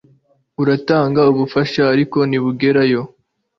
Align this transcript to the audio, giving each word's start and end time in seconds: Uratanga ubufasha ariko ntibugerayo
Uratanga 0.61 1.21
ubufasha 1.31 1.81
ariko 1.93 2.17
ntibugerayo 2.29 3.01